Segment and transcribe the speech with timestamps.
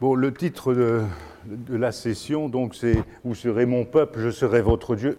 [0.00, 1.02] Bon, le titre de,
[1.76, 5.18] la session, donc, c'est Vous serez mon peuple, je serai votre Dieu.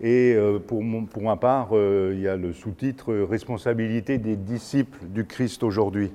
[0.00, 5.26] Et euh, pour, ma part, euh, il y a le sous-titre Responsabilité des disciples du
[5.26, 6.10] Christ aujourd'hui.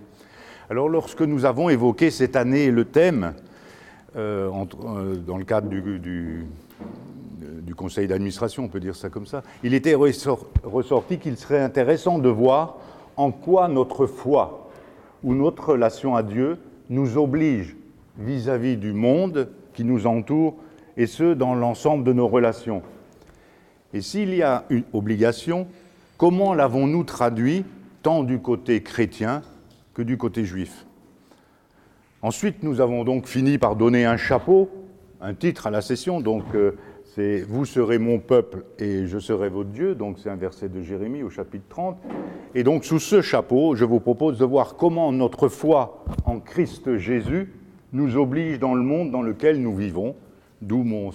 [0.71, 3.35] Alors, lorsque nous avons évoqué cette année le thème,
[4.15, 4.49] euh,
[5.28, 6.47] dans le cadre du
[7.76, 12.29] conseil d'administration, on peut dire ça comme ça, il était ressorti qu'il serait intéressant de
[12.29, 12.78] voir
[13.17, 14.67] en quoi notre foi
[15.23, 16.57] ou notre relation à Dieu
[16.89, 17.76] nous oblige
[18.20, 20.55] vis-à-vis -vis du monde qui nous entoure,
[20.98, 22.81] et ce, dans l'ensemble de nos relations.
[23.93, 25.67] Et s'il y a une obligation,
[26.17, 27.63] comment l'avons-nous traduit
[28.03, 29.41] tant du côté chrétien
[29.93, 30.85] que du côté juif?
[32.21, 34.70] Ensuite, nous avons donc fini par donner un chapeau,
[35.21, 36.73] un titre à la session, donc euh,
[37.15, 40.81] c'est Vous serez mon peuple et je serai votre Dieu, donc c'est un verset de
[40.81, 41.98] Jérémie au chapitre 30.
[42.54, 46.98] Et donc sous ce chapeau, je vous propose de voir comment notre foi en Christ
[46.98, 47.51] Jésus
[47.93, 50.16] nous oblige dans le monde dans lequel nous vivons,
[50.61, 51.12] d'où mon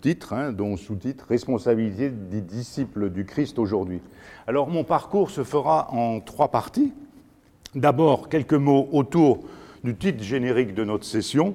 [0.00, 4.00] titre, hein, dont sous-titre Responsabilité des disciples du Christ aujourd'hui.
[4.46, 6.92] Alors mon parcours se fera en trois parties.
[7.74, 9.40] D'abord, quelques mots autour
[9.82, 11.54] du titre générique de notre session.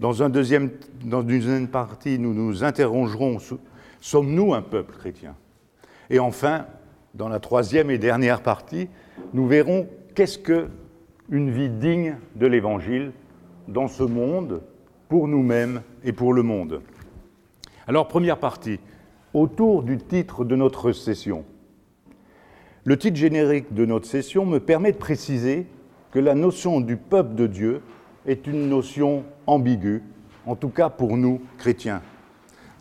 [0.00, 3.38] Dans, dans une deuxième partie, nous nous interrogerons
[4.00, 5.34] sommes-nous un peuple chrétien?
[6.10, 6.66] Et enfin,
[7.14, 8.88] dans la troisième et dernière partie,
[9.32, 13.12] nous verrons qu'est-ce qu'une vie digne de l'Évangile
[13.68, 14.62] dans ce monde,
[15.08, 16.82] pour nous-mêmes et pour le monde.
[17.86, 18.80] Alors, première partie,
[19.34, 21.44] autour du titre de notre session.
[22.84, 25.66] Le titre générique de notre session me permet de préciser
[26.10, 27.82] que la notion du peuple de Dieu
[28.26, 30.02] est une notion ambiguë,
[30.46, 32.02] en tout cas pour nous, chrétiens.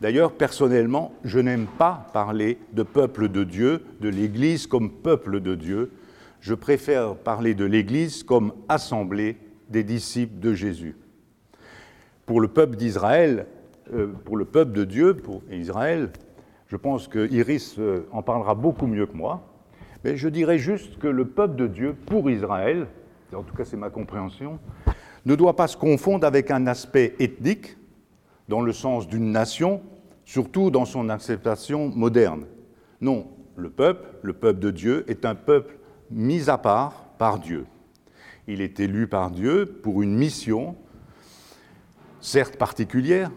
[0.01, 5.55] D'ailleurs, personnellement, je n'aime pas parler de peuple de Dieu, de l'Église comme peuple de
[5.55, 5.91] Dieu.
[6.41, 9.37] Je préfère parler de l'Église comme assemblée
[9.75, 10.95] des disciples de Jésus.
[12.25, 13.45] Pour le peuple d'Israël,
[13.93, 16.11] euh, pour le peuple de Dieu, pour Israël,
[16.67, 19.41] je pense que Iris euh, en parlera beaucoup mieux que moi,
[20.05, 22.87] mais je dirais juste que le peuple de Dieu, pour Israël,
[23.33, 24.59] en tout cas c'est ma compréhension,
[25.25, 27.75] ne doit pas se confondre avec un aspect ethnique,
[28.47, 29.81] dans le sens d'une nation,
[30.23, 32.45] surtout dans son acceptation moderne.
[33.01, 35.75] Non, le peuple, le peuple de Dieu, est un peuple
[36.09, 37.65] mis à part par Dieu.
[38.47, 40.75] Il est élu par Dieu pour une mission,
[42.21, 43.31] certes particulière,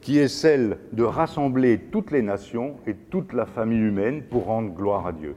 [0.00, 4.72] qui est celle de rassembler toutes les nations et toute la famille humaine pour rendre
[4.72, 5.34] gloire à Dieu.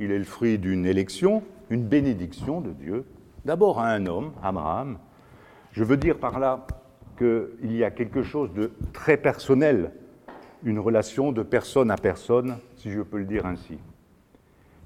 [0.00, 3.04] Il est le fruit d'une élection, une bénédiction de Dieu,
[3.44, 4.98] d'abord à un homme, Abraham.
[5.72, 6.66] Je veux dire par là
[7.18, 9.92] qu'il y a quelque chose de très personnel,
[10.64, 13.78] une relation de personne à personne, si je peux le dire ainsi.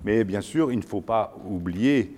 [0.05, 2.17] Mais bien sûr, il ne faut pas oublier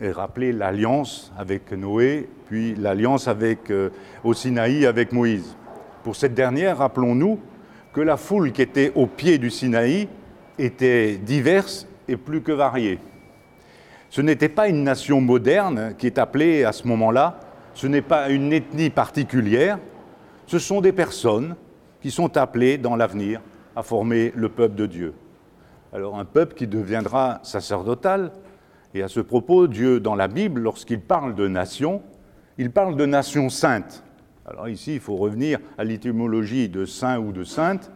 [0.00, 3.90] et rappeler l'alliance avec Noé, puis l'alliance avec, euh,
[4.24, 5.56] au Sinaï avec Moïse.
[6.02, 7.38] Pour cette dernière, rappelons-nous
[7.92, 10.08] que la foule qui était au pied du Sinaï
[10.58, 12.98] était diverse et plus que variée.
[14.08, 17.38] Ce n'était pas une nation moderne qui est appelée à ce moment-là,
[17.74, 19.78] ce n'est pas une ethnie particulière,
[20.46, 21.54] ce sont des personnes
[22.00, 23.40] qui sont appelées dans l'avenir
[23.76, 25.14] à former le peuple de Dieu.
[25.92, 28.32] Alors un peuple qui deviendra sacerdotal,
[28.94, 32.02] et à ce propos, Dieu, dans la Bible, lorsqu'il parle de nation,
[32.58, 34.04] il parle de nation sainte.
[34.44, 37.92] Alors ici, il faut revenir à l'étymologie de saint ou de sainte,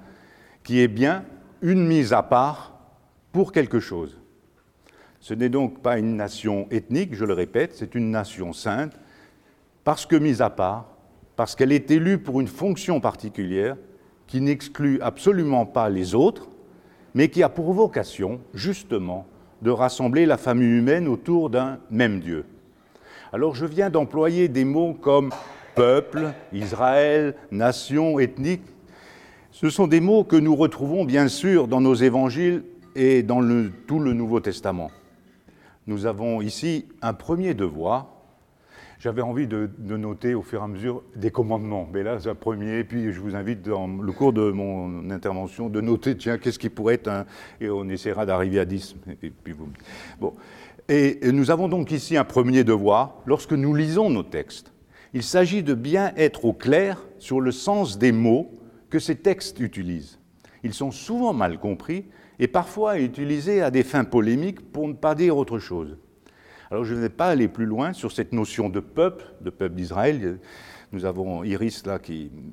[0.63, 1.25] qui est bien
[1.63, 2.79] une mise à part
[3.33, 4.21] pour quelque chose.
[5.19, 8.93] Ce n'est donc pas une nation ethnique, je le répète, c'est une nation sainte,
[9.83, 10.87] parce que mise à part,
[11.35, 13.77] parce qu'elle est élue pour une fonction particulière
[14.27, 16.49] qui n'exclut absolument pas les autres,
[17.15, 19.27] mais qui a pour vocation, justement,
[19.65, 22.45] de rassembler la famille humaine autour d'un même Dieu.
[23.33, 25.31] Alors je viens d'employer des mots comme
[25.75, 28.61] peuple, Israël, nation, ethnique.
[29.53, 32.63] Ce sont des mots que nous retrouvons bien sûr dans nos évangiles
[32.95, 33.41] et dans
[33.87, 34.91] tout le Nouveau Testament.
[35.87, 38.09] Nous avons ici un premier devoir.
[39.05, 42.35] J'avais envie de, noter au fur et à mesure des commandements, mais là c'est un
[42.35, 46.59] premier, puis je vous invite dans le cours de mon intervention de noter, tiens, qu'est-ce
[46.59, 47.27] qui pourrait être un...
[47.61, 48.97] Et on essaiera d'arriver à 10.
[49.23, 49.69] Et, puis vous...
[50.19, 50.33] bon.
[50.89, 54.73] et nous avons donc ici un premier devoir lorsque nous lisons nos textes
[55.13, 58.59] il s'agit de bien être au clair sur le sens des mots
[58.89, 60.19] que ces textes utilisent.
[60.63, 62.07] Ils sont souvent mal compris
[62.39, 65.99] et parfois utilisés à des fins polémiques pour ne pas dire autre chose.
[66.71, 69.75] Alors je ne vais pas aller plus loin sur cette notion de peuple, de peuple
[69.75, 70.39] d'Israël.
[70.93, 71.99] Nous avons Iris là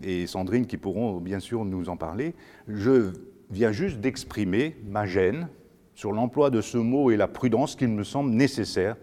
[0.04, 2.34] et Sandrine qui pourront bien sûr nous en parler.
[2.68, 3.12] Je
[3.50, 5.48] viens juste d'exprimer ma gêne
[5.96, 8.96] sur l'emploi de ce mot et la prudence qu'il me semble nécessaire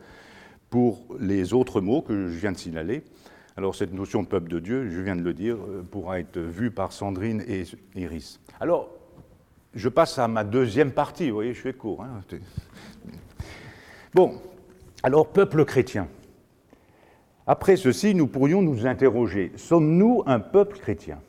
[0.70, 3.02] pour les autres mots que je viens de signaler
[3.56, 6.38] Alors cette notion de peuple de Dieu, je viens de le dire, euh, pourra être
[6.38, 7.64] vue par Sandrine et
[7.94, 8.40] Iris.
[8.60, 8.90] Alors,
[9.74, 12.02] je passe à ma deuxième partie, vous voyez, je fais court.
[12.02, 12.20] Hein.
[14.14, 14.40] Bon,
[15.02, 16.08] alors peuple chrétien.
[17.46, 21.20] Après ceci, nous pourrions nous interroger, sommes-nous un peuple chrétien?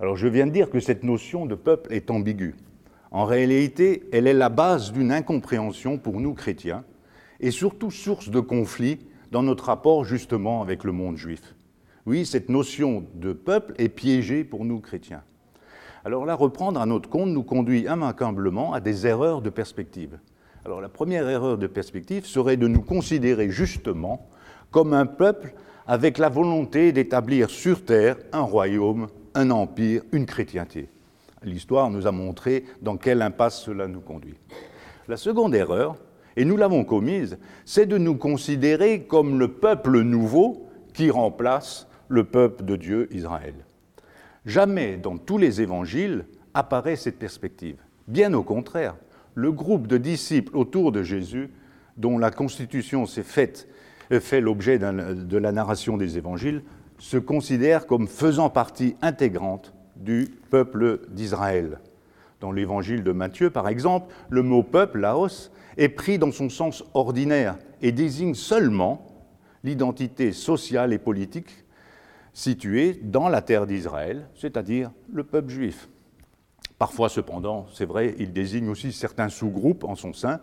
[0.00, 2.56] Alors je viens de dire que cette notion de peuple est ambiguë.
[3.12, 6.84] En réalité, elle est la base d'une incompréhension pour nous chrétiens
[7.38, 8.98] et surtout source de conflit
[9.30, 11.54] dans notre rapport justement avec le monde juif.
[12.06, 15.22] Oui, cette notion de peuple est piégée pour nous chrétiens.
[16.04, 20.18] Alors là, reprendre à notre compte nous conduit immanquablement à des erreurs de perspective.
[20.64, 24.28] Alors la première erreur de perspective serait de nous considérer justement
[24.70, 25.54] comme un peuple
[25.86, 30.88] avec la volonté d'établir sur terre un royaume, un empire, une chrétienté.
[31.42, 34.36] L'histoire nous a montré dans quelle impasse cela nous conduit.
[35.08, 35.96] La seconde erreur,
[36.36, 42.24] et nous l'avons commise, c'est de nous considérer comme le peuple nouveau qui remplace le
[42.24, 43.54] peuple de Dieu Israël.
[44.44, 47.76] Jamais dans tous les évangiles apparaît cette perspective.
[48.06, 48.96] Bien au contraire,
[49.34, 51.50] le groupe de disciples autour de Jésus,
[51.96, 53.68] dont la constitution s'est faite
[54.20, 56.62] fait l'objet de la narration des évangiles,
[56.98, 61.78] se considère comme faisant partie intégrante du peuple d'Israël.
[62.40, 66.84] Dans l'évangile de Matthieu, par exemple, le mot peuple, laos, est pris dans son sens
[66.94, 69.06] ordinaire et désigne seulement
[69.62, 71.64] l'identité sociale et politique
[72.32, 75.88] située dans la terre d'Israël, c'est-à-dire le peuple juif.
[76.78, 80.40] Parfois, cependant, c'est vrai, il désigne aussi certains sous-groupes en son sein,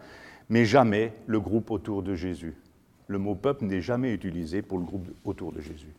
[0.49, 2.55] mais jamais le groupe autour de Jésus
[3.07, 5.93] le mot peuple n'est jamais utilisé pour le groupe autour de Jésus.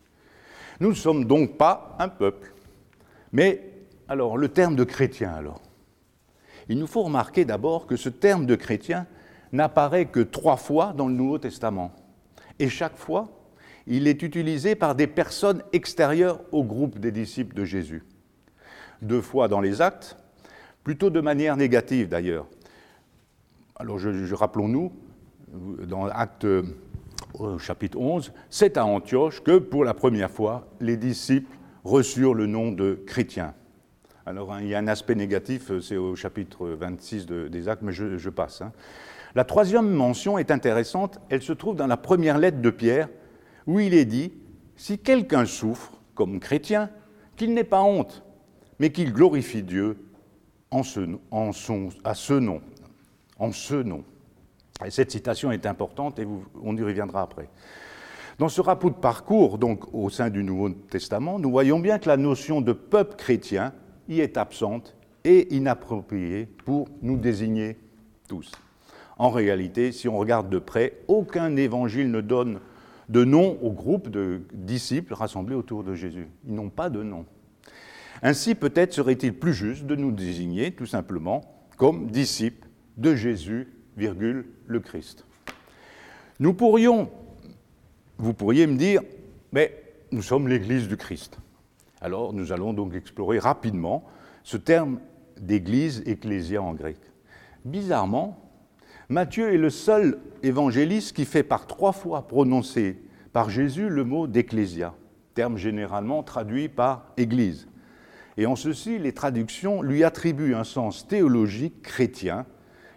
[0.79, 2.53] Nous ne sommes donc pas un peuple.
[3.31, 3.61] Mais
[4.07, 5.61] alors, le terme de chrétien, alors?
[6.69, 9.07] Il nous faut remarquer d'abord que ce terme de chrétien
[9.51, 11.91] n'apparaît que trois fois dans le Nouveau Testament.
[12.59, 13.29] Et chaque fois,
[13.87, 18.03] il est utilisé par des personnes extérieures au groupe des disciples de Jésus.
[19.01, 20.17] Deux fois dans les actes,
[20.83, 22.47] plutôt de manière négative d'ailleurs.
[23.75, 24.91] Alors, je, rappelons-nous,
[25.87, 26.45] dans l'acte
[27.33, 32.45] au chapitre 11, c'est à Antioche que pour la première fois, les disciples reçurent le
[32.45, 33.53] nom de chrétiens.
[34.25, 37.81] Alors hein, il y a un aspect négatif, euh, c'est au chapitre 26 des actes,
[37.81, 38.61] mais je, passe.
[38.61, 38.71] Hein.
[39.33, 43.09] La troisième mention est intéressante, elle se trouve dans la première lettre de Pierre,
[43.65, 44.33] où il est dit,
[44.75, 46.89] si quelqu'un souffre comme chrétien,
[47.37, 48.23] qu'il n'ait pas honte,
[48.79, 49.97] mais qu'il glorifie Dieu
[50.71, 51.19] en son,
[52.03, 52.61] à ce nom,
[53.37, 54.03] en ce nom.
[54.85, 56.27] Et cette citation est importante et
[56.63, 57.49] on y reviendra après.
[58.37, 62.07] Dans ce rapport de parcours, donc au sein du Nouveau Testament, nous voyons bien que
[62.07, 63.73] la notion de peuple chrétien
[64.07, 64.95] y est absente
[65.25, 67.77] et inappropriée pour nous désigner
[68.29, 68.51] tous.
[69.17, 72.59] En réalité, si on regarde de près, aucun évangile ne donne
[73.09, 76.29] de nom au groupe de disciples rassemblés autour de Jésus.
[76.47, 77.25] Ils n'ont pas de nom.
[78.21, 81.41] Ainsi, peut-être serait-il plus juste de nous désigner tout simplement
[81.77, 82.67] comme disciples
[82.97, 85.25] de Jésus virgule, le Christ.
[86.39, 87.09] Nous pourrions,
[88.17, 89.01] vous pourriez me dire,
[89.51, 89.75] mais
[90.11, 91.37] nous sommes l'Église du Christ.
[92.01, 94.05] Alors nous allons donc explorer rapidement
[94.43, 94.99] ce terme
[95.39, 96.97] d'Église, ecclésia en grec.
[97.65, 98.37] Bizarrement,
[99.09, 103.01] Matthieu est le seul évangéliste qui fait par trois fois prononcer
[103.33, 104.93] par Jésus le mot d'ecclésia,
[105.33, 107.68] terme généralement traduit par Église.
[108.37, 112.45] Et en ceci, les traductions lui attribuent un sens théologique chrétien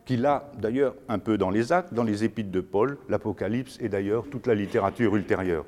[0.05, 3.89] qu'il a d'ailleurs un peu dans les actes, dans les épîtres de Paul, l'Apocalypse et
[3.89, 5.65] d'ailleurs toute la littérature ultérieure.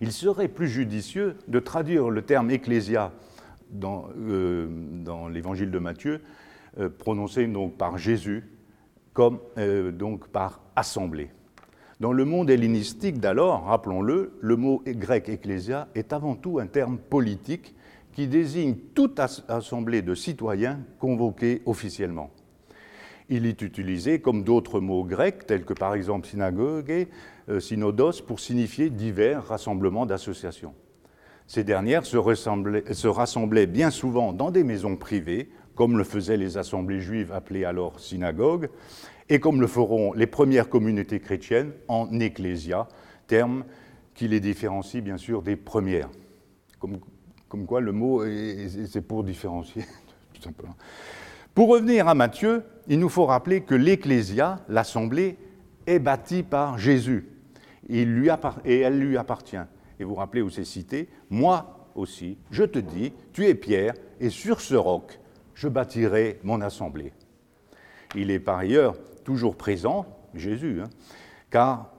[0.00, 3.12] Il serait plus judicieux de traduire le terme ecclésia
[3.70, 4.68] dans, euh,
[5.30, 6.20] l'évangile de Matthieu,
[6.78, 8.44] euh, prononcé donc par Jésus,
[9.12, 11.30] comme euh, donc par assemblée.
[12.00, 16.98] Dans le monde hellénistique d'alors, rappelons-le, le mot grec ecclésia est avant tout un terme
[16.98, 17.74] politique
[18.12, 22.30] qui désigne toute assemblée de citoyens convoqués officiellement
[23.28, 27.06] il est utilisé comme d'autres mots grecs, tels que par exemple synagogue,
[27.48, 30.74] euh, synodos, pour signifier divers rassemblements d'associations.
[31.46, 36.58] Ces dernières se, se, rassemblaient bien souvent dans des maisons privées, comme le faisaient les
[36.58, 38.68] assemblées juives appelées alors synagogues,
[39.28, 42.88] et comme le feront les premières communautés chrétiennes en ecclésia,
[43.26, 43.64] terme
[44.14, 46.10] qui les différencie bien sûr des premières.
[47.48, 48.24] Comme quoi le mot,
[48.86, 49.84] c'est pour différencier,
[50.34, 50.76] tout simplement.
[51.54, 55.36] Pour revenir à Matthieu, il nous faut rappeler que l'Ecclésia, l'Assemblée,
[55.86, 57.26] est bâtie par Jésus
[57.88, 59.56] et, elle lui appartient.
[59.98, 63.94] Et vous vous rappelez où c'est cité Moi aussi, je te dis, tu es Pierre,
[64.20, 65.18] et sur ce roc,
[65.54, 67.12] je bâtirai mon assemblée.
[68.14, 70.88] Il est par ailleurs toujours présent, Jésus, hein,
[71.50, 71.90] car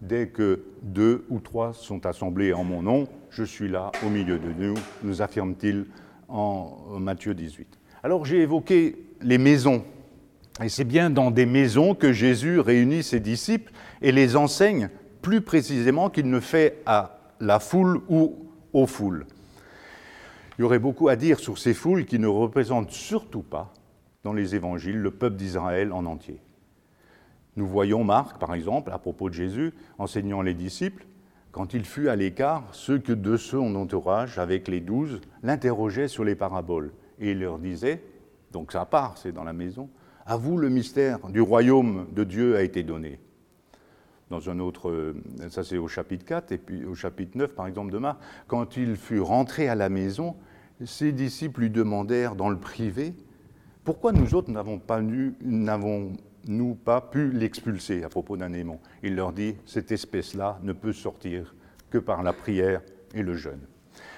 [0.00, 4.38] Dès que deux ou trois sont assemblés en mon nom, je suis là au milieu
[4.38, 5.86] de nous, nous affirme-t-il
[6.28, 7.78] en Matthieu 18.
[8.02, 9.84] Alors j'ai évoqué les maisons.
[10.62, 14.90] Et c'est bien dans des maisons que Jésus réunit ses disciples et les enseigne
[15.22, 18.36] plus précisément qu'il ne fait à la foule ou
[18.72, 19.26] aux foules.
[20.58, 23.72] Il y aurait beaucoup à dire sur ces foules qui ne représentent surtout pas,
[24.24, 26.40] dans les évangiles, le peuple d'Israël en entier.
[27.56, 31.06] Nous voyons Marc, par exemple, à propos de Jésus, enseignant les disciples,
[31.52, 36.24] quand il fut à l'écart, ceux que de son entourage, avec les douze, l'interrogeaient sur
[36.24, 36.92] les paraboles.
[37.18, 38.02] Et il leur disait,
[38.52, 39.88] donc ça part, c'est dans la maison,
[40.26, 43.18] à vous le mystère du royaume de Dieu a été donné.
[44.30, 45.14] Dans un autre,
[45.48, 48.76] ça c'est au chapitre 4, et puis au chapitre 9, par exemple, de Marc, quand
[48.76, 50.36] il fut rentré à la maison,
[50.84, 53.14] ses disciples lui demandèrent dans le privé,
[53.84, 55.00] pourquoi nous autres n'avons pas,
[56.48, 60.92] n'avons-nous pas pu l'expulser à propos d'un aimant Il leur dit, cette espèce-là ne peut
[60.92, 61.54] sortir
[61.90, 62.80] que par la prière
[63.14, 63.60] et le jeûne.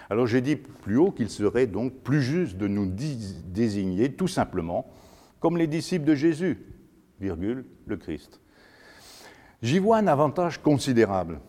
[0.09, 4.91] Alors j'ai dit plus haut qu'il serait donc plus juste de nous désigner tout simplement
[5.39, 6.59] comme les disciples de Jésus,
[7.21, 8.41] virgule, le Christ.
[9.63, 11.41] J'y vois un avantage considérable,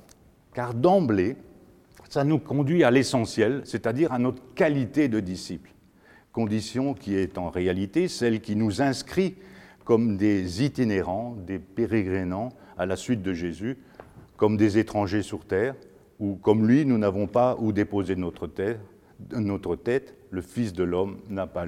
[0.53, 1.37] car d'emblée,
[2.09, 5.71] ça nous conduit à l'essentiel, c'est-à-dire à notre qualité de disciple,
[6.31, 9.35] condition qui est en réalité celle qui nous inscrit
[9.91, 13.77] comme des itinérants, des pérégrinants à la suite de Jésus,
[14.37, 15.75] comme des étrangers sur terre,
[16.17, 18.79] ou comme lui, nous n'avons pas où déposer notre tête,
[19.33, 21.65] notre tête le Fils de l'homme n'a pas,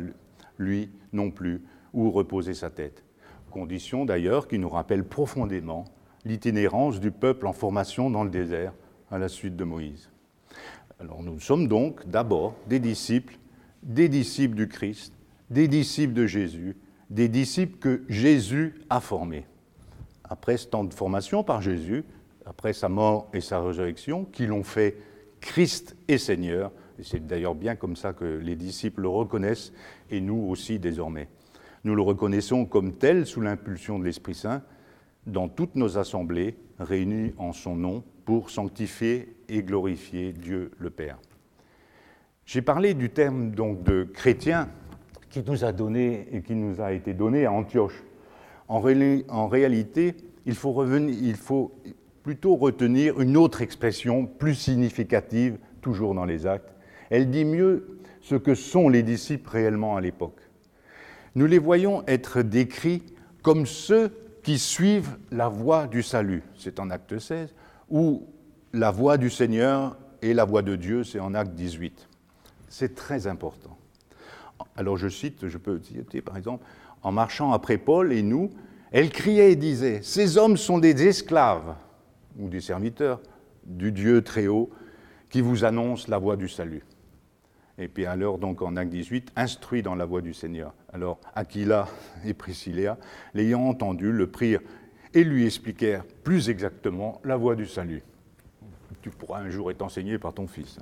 [0.57, 3.03] lui non plus, où reposer sa tête.
[3.51, 5.83] Condition d'ailleurs qui nous rappelle profondément
[6.23, 8.71] l'itinérance du peuple en formation dans le désert
[9.11, 10.09] à la suite de Moïse.
[10.97, 13.37] Alors nous sommes donc d'abord des disciples,
[13.83, 15.13] des disciples du Christ,
[15.49, 16.77] des disciples de Jésus,
[17.13, 19.45] des disciples que Jésus a formés.
[20.23, 22.03] Après ce temps de formation par Jésus,
[22.43, 24.97] après sa mort et sa résurrection, qui l'ont fait
[25.39, 29.73] Christ et Seigneur, et c'est d'ailleurs bien comme ça que les disciples le reconnaissent,
[30.09, 31.27] et nous aussi désormais.
[31.83, 34.63] Nous le reconnaissons comme tel sous l'impulsion de l'Esprit Saint
[35.27, 41.19] dans toutes nos assemblées réunies en son nom pour sanctifier et glorifier Dieu le Père.
[42.45, 44.69] J'ai parlé du terme donc de chrétien
[45.33, 48.03] qui nous a donné et qui nous a été donné à Antioche.
[48.67, 51.75] En, réalité, il faut, il faut
[52.23, 56.73] plutôt retenir une autre expression plus significative, toujours dans les actes.
[57.09, 60.39] Elle dit mieux ce que sont les disciples réellement à l'époque
[61.35, 63.03] nous les voyons être décrits
[63.41, 64.11] comme ceux
[64.43, 67.53] qui suivent la voie du salut, c'est en acte 16,
[67.89, 68.27] ou
[68.73, 72.07] la voie du Seigneur et la voie de Dieu, c'est en acte 18.
[72.69, 73.72] C'est très important.
[74.75, 76.65] Alors je cite, je peux citer par exemple,
[77.01, 78.51] en marchant après Paul et nous,
[78.91, 81.75] elle criait et disait, ces hommes sont des esclaves
[82.37, 83.21] ou des serviteurs
[83.65, 84.69] du Dieu très haut
[85.29, 86.83] qui vous annonce la voie du salut.
[87.77, 90.73] Et puis alors, donc en acte 18, instruit dans la voie du Seigneur.
[90.91, 91.87] Alors Aquila
[92.23, 92.97] et Priscilla,
[93.33, 94.61] l'ayant entendu, le prirent
[95.13, 98.03] et lui expliquèrent plus exactement la voie du salut.
[99.01, 100.77] Tu pourras un jour être enseigné par ton fils.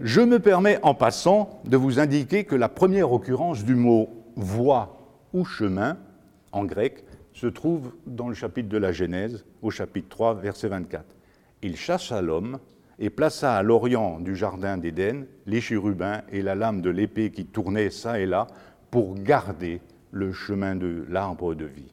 [0.00, 4.98] Je me permets en passant de vous indiquer que la première occurrence du mot voie
[5.32, 5.98] ou chemin
[6.50, 11.04] en grec se trouve dans le chapitre de la Genèse, au chapitre 3, verset 24.
[11.62, 12.58] Il chassa l'homme
[12.98, 17.46] et plaça à l'orient du jardin d'Éden les chérubins et la lame de l'épée qui
[17.46, 18.48] tournait çà et là
[18.90, 21.92] pour garder le chemin de l'arbre de vie.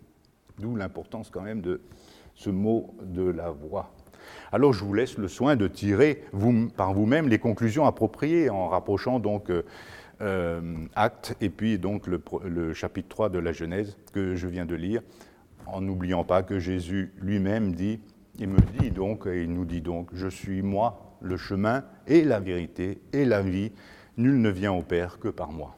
[0.60, 1.81] D'où l'importance quand même de
[2.36, 3.91] ce mot de la voix.
[4.51, 6.23] Alors je vous laisse le soin de tirer
[6.75, 9.63] par vous-même les conclusions appropriées en rapprochant donc euh,
[10.21, 10.61] euh,
[10.95, 14.75] Acte et puis donc le, le, chapitre 3 de la Genèse que je viens de
[14.75, 15.01] lire,
[15.65, 18.00] en n'oubliant pas que Jésus lui-même dit
[18.39, 22.23] il me dit donc, et il nous dit donc, je suis moi le chemin et
[22.23, 23.71] la vérité et la vie,
[24.17, 25.75] nul ne vient au Père que par moi.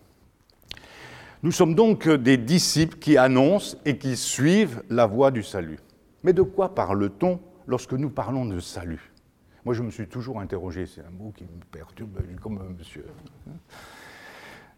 [1.41, 5.79] Nous sommes donc des disciples qui annoncent et qui suivent la voie du salut.
[6.23, 9.11] Mais de quoi parle-t-on lorsque nous parlons de salut
[9.65, 13.05] Moi, je me suis toujours interrogé, c'est un mot qui me perturbe comme monsieur.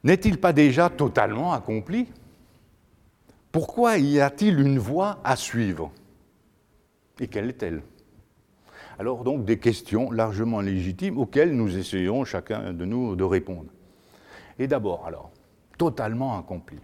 [0.04, 2.08] N'est-il pas déjà totalement accompli?
[3.52, 5.92] Pourquoi y a-t-il une voie à suivre?
[7.20, 7.82] Et quelle est-elle?
[9.00, 13.70] Alors donc des questions largement légitimes auxquelles nous essayons chacun de nous de répondre.
[14.60, 15.32] Et d'abord, alors,
[15.78, 16.78] totalement accompli.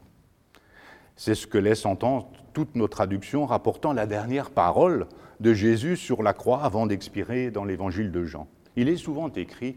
[1.22, 5.06] C'est ce que laisse entendre toute nos traductions rapportant la dernière parole
[5.40, 8.48] de Jésus sur la croix avant d'expirer dans l'évangile de Jean.
[8.76, 9.76] Il est souvent écrit,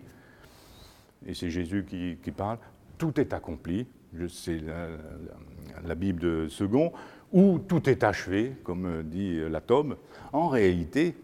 [1.26, 2.56] et c'est Jésus qui, parle,
[2.96, 3.86] tout est accompli,
[4.30, 4.58] c'est
[5.84, 6.94] la, Bible de Second,
[7.30, 9.96] où tout est achevé, comme dit la tome,
[10.32, 11.14] en réalité,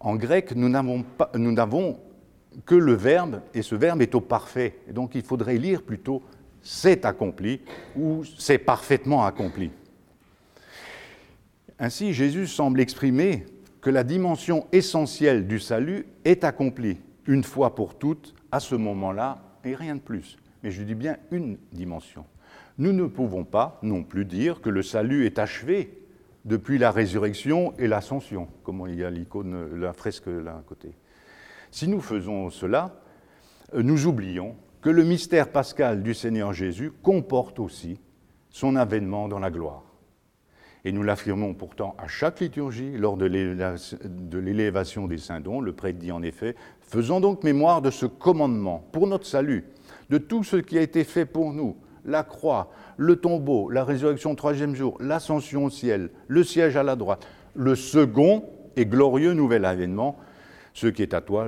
[0.00, 2.00] En grec, nous n'avons
[2.66, 4.80] que le verbe, et ce verbe est au parfait.
[4.88, 6.24] Et donc il faudrait lire plutôt
[6.64, 7.60] c'est accompli
[7.94, 9.70] ou c'est parfaitement accompli.
[11.78, 13.46] Ainsi, Jésus semble exprimer
[13.80, 19.38] que la dimension essentielle du salut est accomplie une fois pour toutes à ce moment-là
[19.64, 20.38] et rien de plus.
[20.62, 22.24] Mais je dis bien une dimension.
[22.78, 26.00] Nous ne pouvons pas non plus dire que le salut est achevé
[26.46, 30.94] depuis la résurrection et l'ascension, comme il y a l'icône, la fresque là à côté.
[31.70, 33.00] Si nous faisons cela,
[33.74, 37.98] nous oublions que le mystère pascal du Seigneur Jésus comporte aussi
[38.50, 39.82] son avènement dans la gloire.
[40.84, 45.98] Et nous l'affirmons pourtant à chaque liturgie, lors de l'élévation des saints dons, le prêtre
[45.98, 49.64] dit en effet, faisons donc mémoire de ce commandement pour notre salut,
[50.10, 54.32] de tout ce qui a été fait pour nous, la croix, le tombeau, la résurrection
[54.32, 58.44] au troisième jour, l'ascension au ciel, le siège à la droite, le second
[58.76, 60.18] et glorieux nouvel avènement,
[60.74, 61.46] ce qui est à toi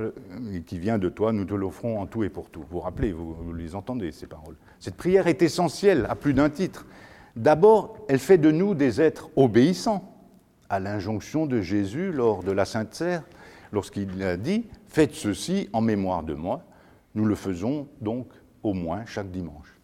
[0.53, 2.61] et qui vient de toi, nous te l'offrons en tout et pour tout.
[2.61, 4.55] Vous vous rappelez, vous, vous les entendez, ces paroles.
[4.79, 6.87] Cette prière est essentielle à plus d'un titre.
[7.35, 10.17] D'abord, elle fait de nous des êtres obéissants
[10.69, 13.23] à l'injonction de Jésus lors de la Sainte Serre,
[13.73, 16.63] lorsqu'il a dit Faites ceci en mémoire de moi.
[17.13, 18.29] Nous le faisons donc
[18.63, 19.77] au moins chaque dimanche.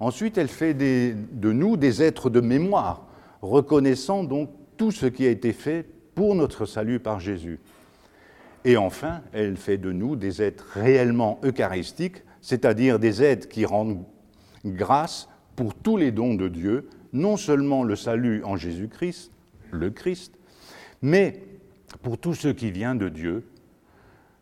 [0.00, 3.06] Ensuite, elle fait de nous des êtres de mémoire,
[3.42, 7.60] reconnaissant donc tout ce qui a été fait pour notre salut par Jésus.
[8.64, 14.04] Et enfin, elle fait de nous des êtres réellement eucharistiques, c'est-à-dire des êtres qui rendent
[14.64, 19.32] grâce pour tous les dons de Dieu, non seulement le salut en Jésus-Christ,
[19.70, 20.34] le Christ,
[21.02, 21.42] mais
[22.02, 23.44] pour tout ce qui vient de Dieu,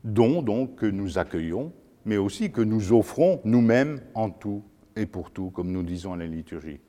[0.04, 1.73] dons donc que nous accueillons,
[2.04, 4.62] mais aussi que nous offrons nous-mêmes en tout
[4.96, 6.80] et pour tout, comme nous disons à la liturgie.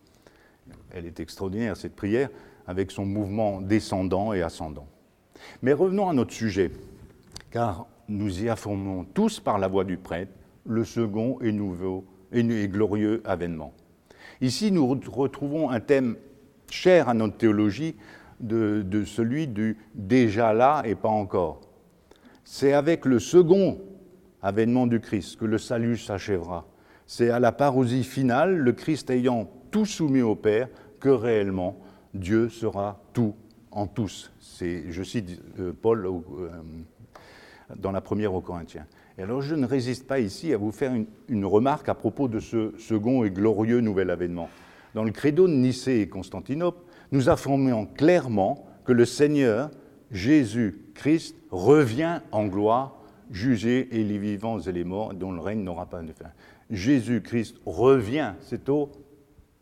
[0.91, 2.29] Elle est extraordinaire, cette prière,
[2.65, 4.88] avec son mouvement descendant et ascendant.
[5.62, 6.72] Mais revenons à notre sujet,
[7.57, 10.31] car nous y affirmons tous par la voix du prêtre
[10.67, 13.73] le second et nouveau et glorieux avènement.
[14.41, 16.17] Ici, nous retrouvons un thème
[16.69, 17.95] cher à notre théologie
[18.39, 21.62] de, celui du déjà là et pas encore.
[22.43, 23.79] C'est avec le second
[24.43, 26.67] avènement du Christ que le salut s'achèvera.
[27.08, 31.79] C'est à la parousie finale, le Christ ayant tout soumis au Père, que réellement
[32.13, 33.34] Dieu sera tout
[33.71, 34.32] en tous.
[34.39, 36.49] C'est, je cite euh, Paul euh,
[37.75, 38.86] dans la première aux Corinthiens.
[39.17, 40.93] Et alors je ne résiste pas ici à vous faire
[41.27, 44.49] une, remarque à propos de ce second et glorieux nouvel avènement.
[44.93, 46.80] Dans le credo de Nicée et Constantinople,
[47.12, 49.69] nous affirmons clairement que le Seigneur,
[50.12, 52.95] Jésus-Christ, revient en gloire,
[53.32, 56.30] juger et les vivants et les morts, dont le règne n'aura pas de fin.
[56.69, 58.91] Jésus-Christ revient, c'est au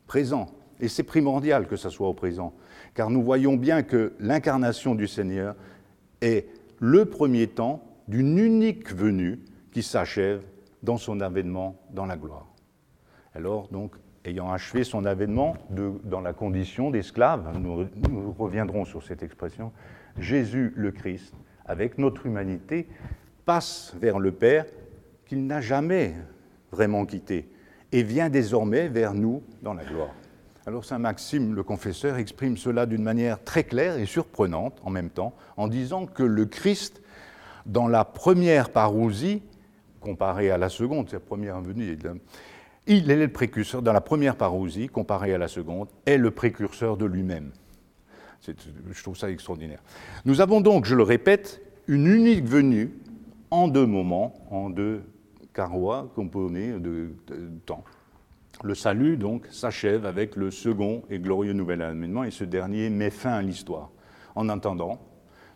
[0.07, 0.47] présent.
[0.79, 2.53] Et c'est primordial que ça soit au présent,
[2.93, 5.55] car nous voyons bien que l'incarnation du Seigneur
[6.21, 6.47] est
[6.79, 9.39] le premier temps d'une unique venue
[9.71, 10.41] qui s'achève
[10.83, 12.47] dans son avènement dans la gloire.
[13.33, 19.23] Alors, donc, ayant achevé son avènement dans la condition d'esclave, nous, nous, reviendrons sur cette
[19.23, 19.71] expression,
[20.17, 21.33] Jésus le Christ,
[21.65, 22.87] avec notre humanité,
[23.45, 24.65] passe vers le Père
[25.25, 26.15] qu'il n'a jamais
[26.71, 27.49] vraiment quitté
[27.91, 30.13] et vient désormais vers nous dans la gloire.
[30.67, 35.11] Alors Saint Maxime, le confesseur, exprime cela d'une manière très claire et surprenante en même
[35.11, 37.03] temps, en disant que le Christ
[37.65, 39.41] dans la première parousie,
[39.99, 41.97] comparée à la seconde, c'est la première venue,
[42.87, 46.97] il est le précurseur, dans la première parousie, comparée à la seconde, est le précurseur
[46.97, 47.51] de lui-même.
[48.91, 49.81] Je trouve ça extraordinaire.
[50.25, 52.91] Nous avons donc, je le répète, une unique venue
[53.49, 55.03] en deux moments, en deux
[55.53, 57.09] carrois composés de,
[57.65, 57.83] temps.
[58.63, 63.09] Le salut, donc, s'achève avec le second et glorieux nouvel avènement, et ce dernier met
[63.09, 63.89] fin à l'histoire.
[64.35, 64.99] En attendant,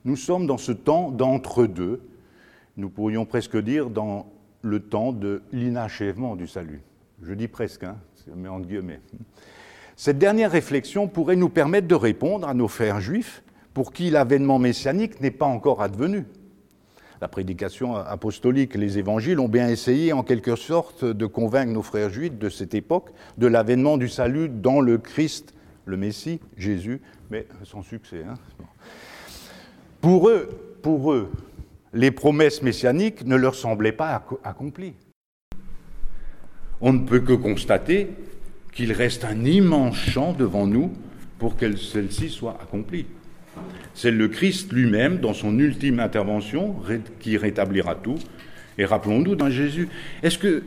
[0.05, 2.01] nous sommes dans ce temps d'entre-deux,
[2.77, 4.27] nous pourrions presque dire dans
[4.61, 6.81] le temps de l'inachèvement du salut.
[7.23, 7.97] Je dis presque, hein,
[8.35, 9.01] mais entre guillemets.
[9.95, 14.59] Cette dernière réflexion pourrait nous permettre de répondre à nos frères juifs pour qui l'avènement
[14.59, 16.25] messianique n'est pas encore advenu.
[17.21, 22.09] La prédication apostolique, les évangiles ont bien essayé en quelque sorte de convaincre nos frères
[22.09, 27.45] juifs de cette époque de l'avènement du salut dans le Christ, le Messie, Jésus, mais
[27.65, 28.23] sans succès.
[28.25, 28.35] Hein.
[30.01, 30.49] Pour eux,
[30.81, 31.29] pour eux,
[31.93, 34.93] les promesses messianiques ne leur semblaient pas accomplies.
[36.81, 38.07] On ne peut que constater
[38.71, 40.93] qu'il reste un immense champ devant nous
[41.37, 43.05] pour que celle-ci soit accomplie.
[43.93, 46.75] C'est le Christ lui-même, dans son ultime intervention,
[47.19, 48.17] qui rétablira tout.
[48.77, 49.89] Et rappelons-nous dans Jésus,
[50.23, 50.63] est-ce que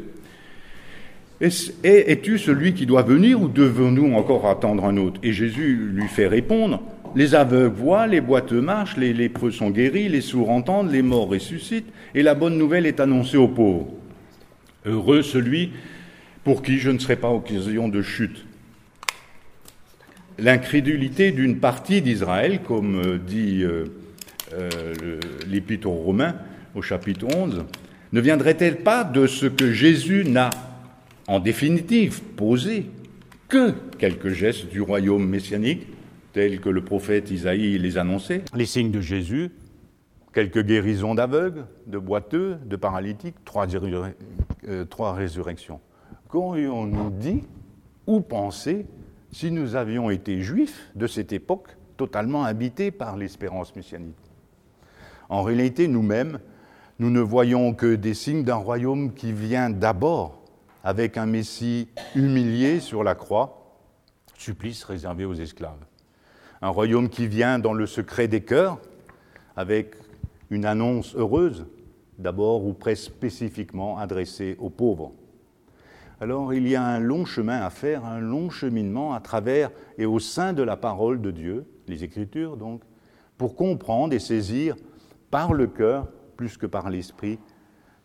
[1.40, 5.18] es-tu celui qui doit venir ou devons-nous encore attendre un autre?
[5.22, 6.82] Et Jésus lui fait répondre,
[7.14, 11.28] les aveugles voient, les boiteux marchent, les lépreux sont guéris, les sourds entendent, les morts
[11.28, 13.88] ressuscitent, et la bonne nouvelle est annoncée aux pauvres.
[14.84, 15.72] Heureux celui
[16.44, 18.44] pour qui je ne serai pas occasion de chute.
[20.38, 23.84] L'incrédulité d'une partie d'Israël, comme euh, dit euh,
[24.54, 26.34] euh, l'Épître aux Romains
[26.74, 27.64] au chapitre 11,
[28.12, 30.50] ne viendrait-elle pas de ce que Jésus n'a,
[31.28, 32.86] en définitive, posé
[33.48, 35.86] que quelques gestes du royaume messianique,
[36.32, 39.50] tels que le prophète Isaïe les annonçait Les signes de Jésus,
[40.32, 43.66] quelques guérisons d'aveugles, de boiteux, de paralytiques, trois,
[44.90, 45.80] trois résurrections.
[46.28, 47.42] Qu'aurions-nous dit
[48.06, 48.86] ou pensé
[49.30, 54.16] si nous avions été juifs de cette époque totalement habités par l'espérance messianique?
[55.28, 56.38] En réalité, nous-mêmes,
[56.98, 60.42] nous ne voyons que des signes d'un royaume qui vient d'abord
[60.84, 63.78] avec un Messie humilié sur la croix,
[64.36, 65.84] supplice réservé aux esclaves.
[66.62, 68.78] Un royaume qui vient dans le secret des cœurs,
[69.56, 69.94] avec
[70.50, 71.66] une annonce heureuse,
[72.18, 75.12] d'abord ou presque spécifiquement adressée aux pauvres.
[76.20, 80.06] Alors il y a un long chemin à faire, un long cheminement à travers et
[80.06, 82.82] au sein de la parole de Dieu, les Écritures donc,
[83.36, 84.76] pour comprendre et saisir
[85.32, 87.40] par le cœur plus que par l'esprit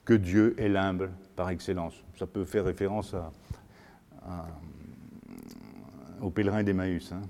[0.03, 1.93] que Dieu est l'humble par excellence.
[2.17, 3.13] Ça peut faire référence
[6.21, 7.11] au pèlerin d'Emmaüs.
[7.11, 7.21] Hein.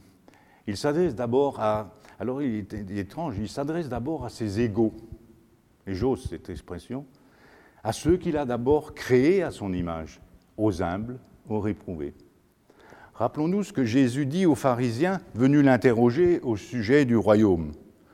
[0.67, 1.93] Il s'adresse d'abord à...
[2.19, 4.93] Alors il est, étrange, il s'adresse d'abord à ses égaux,
[5.85, 7.05] et j'ose cette expression,
[7.83, 10.19] à ceux qu'il a d'abord créés à son image
[10.57, 12.13] aux humbles, aux réprouvés.
[13.13, 17.71] Rappelons-nous ce que Jésus dit aux pharisiens venus l'interroger au sujet du royaume.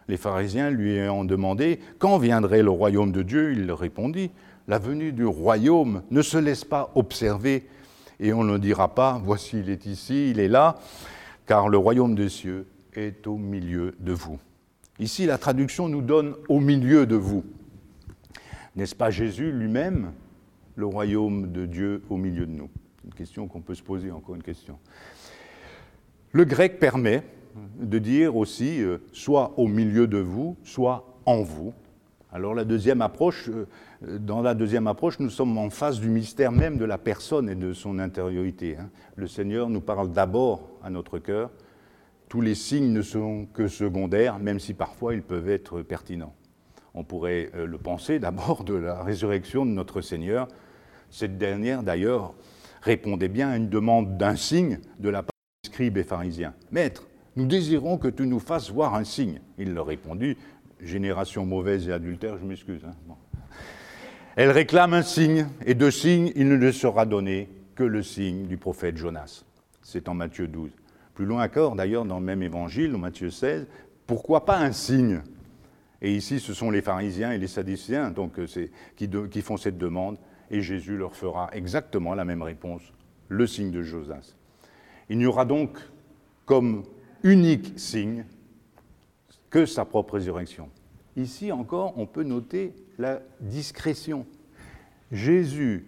[0.08, 3.54] Les pharisiens lui ont demandé Quand viendrait le royaume de Dieu?
[3.54, 4.32] Il leur répondit
[4.68, 7.68] La venue du royaume ne se laisse pas observer,
[8.20, 10.78] et on ne dira pas Voici, il est ici, il est là,
[11.46, 14.40] car le royaume des cieux est au milieu de vous.
[15.00, 17.44] Ici, la traduction nous donne au milieu de vous.
[18.76, 20.14] N'est-ce pas Jésus lui-même
[20.76, 22.70] le royaume de Dieu au milieu de nous?
[23.06, 24.78] Une question qu'on peut se poser, encore une question.
[26.32, 27.24] Le grec permet
[27.80, 31.74] de dire aussi euh, soit au milieu de vous, soit en vous.
[32.32, 33.68] Alors la deuxième approche, euh,
[34.18, 37.56] dans la deuxième approche, nous sommes en face du mystère même de la personne et
[37.56, 38.78] de son intériorité.
[38.78, 38.90] Hein.
[39.16, 41.52] Le Seigneur nous parle d'abord à notre cœur.
[42.30, 46.36] Tous les signes ne sont que secondaires, même si parfois ils peuvent être pertinents.
[46.96, 50.48] On pourrait euh, le penser d'abord de la résurrection de notre Seigneur.
[51.10, 52.34] Cette dernière, d'ailleurs,
[52.82, 55.32] répondait bien à une demande d'un signe de la part
[55.64, 56.54] des scribes et pharisiens.
[56.72, 59.42] Maître, nous désirons que tu nous fasses voir un signe.
[59.58, 60.38] Il leur répondit,
[60.82, 62.84] génération mauvaise et adultère, je m'excuse.
[62.86, 63.16] Hein.
[64.36, 68.48] Elle réclame un signe, et de signe, il ne lui sera donné que le signe
[68.48, 69.44] du prophète Jonas.
[69.84, 70.72] C'est en Matthieu 12.
[71.14, 73.68] Plus loin encore, d'ailleurs, dans le même évangile, en Matthieu 16,
[74.08, 75.22] pourquoi pas un signe?
[76.02, 78.48] Et ici, ce sont les pharisiens et les sadducéens donc, euh,
[78.96, 80.18] qui, qui font cette demande,
[80.50, 82.82] et Jésus leur fera exactement la même réponse,
[83.30, 84.36] le signe de Josas.
[85.10, 85.78] Il n'y aura donc
[86.46, 86.84] comme
[87.24, 88.26] unique signe
[89.50, 90.70] que sa propre résurrection.
[91.16, 94.26] Ici encore, on peut noter la discrétion.
[95.12, 95.86] Jésus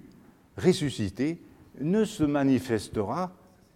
[0.58, 1.42] ressuscité
[1.82, 3.34] ne se manifestera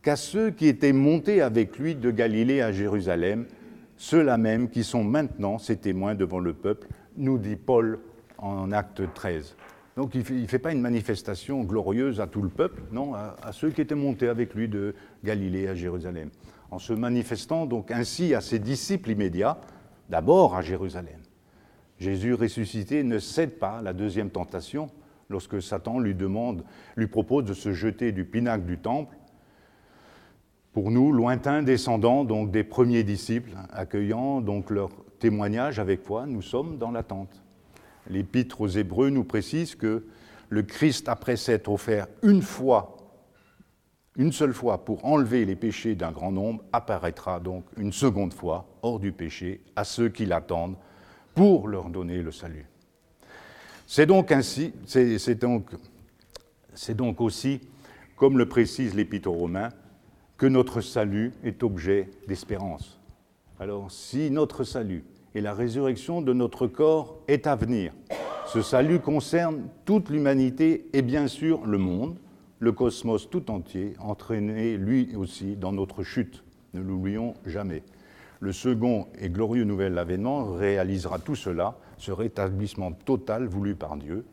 [0.09, 3.45] qu'à ceux qui étaient montés avec lui de Galilée à Jérusalem,
[3.95, 7.99] ceux-là même qui sont maintenant ses témoins devant le peuple, nous dit Paul
[8.39, 9.55] en acte 13.
[9.97, 13.69] Donc il ne fait, pas une manifestation glorieuse à tout le peuple, non, à, ceux
[13.69, 16.31] qui étaient montés avec lui de Galilée à Jérusalem,
[16.71, 19.59] en se manifestant donc ainsi à ses disciples immédiats,
[20.09, 21.19] d'abord à Jérusalem.
[21.99, 24.89] Jésus ressuscité ne cède pas à la deuxième tentation
[25.29, 26.63] lorsque Satan lui demande,
[26.95, 29.15] lui propose de se jeter du pinacle du temple.
[30.73, 36.43] Pour nous, lointains descendants donc des premiers disciples, accueillant donc leur témoignage avec foi, nous
[36.43, 37.41] sommes dans l'attente.
[38.07, 40.05] L'Épître aux Hébreux nous précise que
[40.49, 42.97] le Christ, après s'être offert une fois,
[44.15, 48.67] une seule fois pour enlever les péchés d'un grand nombre, apparaîtra donc une seconde fois
[48.81, 50.75] hors du péché à ceux qui l'attendent
[51.33, 52.65] pour leur donner le salut.
[53.87, 55.71] C'est donc ainsi, c'est donc,
[56.89, 57.59] donc aussi,
[58.15, 59.69] comme le précise l'Épître aux Romains,
[60.39, 62.97] que notre salut est objet d'espérance.
[63.59, 65.03] Alors si notre salut
[65.35, 67.91] et la résurrection de notre corps est à venir.
[68.47, 72.15] Ce salut concerne toute l'humanité et bien sûr le monde,
[72.59, 76.41] le cosmos tout entier, entraîné lui aussi dans notre chute.
[76.73, 77.83] Ne l'oublions jamais.
[78.39, 84.25] Le second et glorieux nouvel avènement réalisera tout cela, ce rétablissement total voulu par Dieu.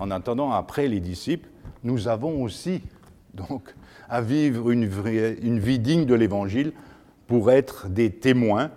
[0.00, 1.48] En attendant, après les disciples,
[1.84, 2.82] nous avons aussi
[3.34, 3.74] donc
[4.08, 6.72] à vivre une, vie digne de l'Évangile
[7.26, 8.70] pour être des témoins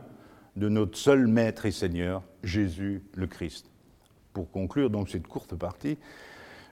[0.56, 3.70] de notre seul Maître et Seigneur, Jésus le Christ.
[4.34, 5.98] Pour conclure donc cette courte partie,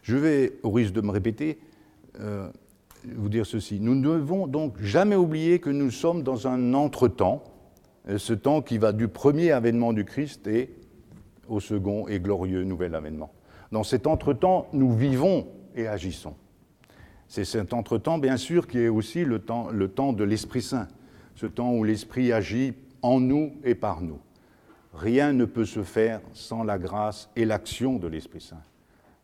[0.02, 1.60] je vais, au risque de me répéter,
[2.20, 2.50] euh,
[3.16, 3.80] vous dire ceci.
[3.80, 7.44] Nous ne devons donc jamais oublier que nous sommes dans un entre-temps,
[8.16, 10.74] ce temps qui va du premier avènement du Christ et
[11.48, 13.32] au second et glorieux nouvel avènement.
[13.72, 16.36] Dans cet entre-temps, nous vivons et agissons.
[17.34, 20.88] C'est cet entre-temps, bien sûr, qui est aussi le temps, de l'Esprit Saint,
[21.34, 24.20] ce temps où l'Esprit agit en nous et par nous.
[24.94, 28.62] Rien ne peut se faire sans la grâce et l'action de l'Esprit Saint.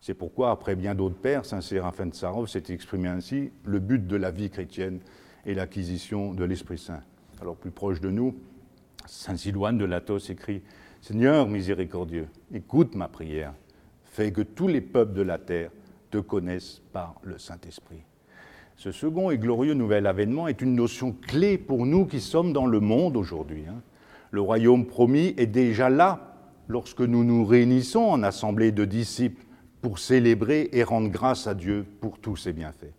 [0.01, 4.07] C'est pourquoi, après bien d'autres pères, Saint Séraphin de Sarov s'est exprimé ainsi le but
[4.07, 5.01] de la vie chrétienne
[5.45, 7.03] est l'acquisition de l'Esprit Saint.
[7.41, 8.33] Alors, plus proche de nous,
[9.05, 10.63] Saint Silouane de Latos écrit
[10.99, 13.53] Seigneur miséricordieux, écoute ma prière,
[14.03, 15.69] fais que tous les peuples de la terre
[16.09, 18.03] te connaissent par le Saint-Esprit.
[18.75, 22.65] Ce second et glorieux nouvel avènement est une notion clé pour nous qui sommes dans
[22.65, 23.63] le monde aujourd'hui.
[23.67, 23.81] Hein.
[24.31, 29.43] Le royaume promis est déjà là lorsque nous nous réunissons en assemblée de disciples
[29.81, 32.93] pour célébrer et rendre grâce à Dieu pour tous ses bienfaits.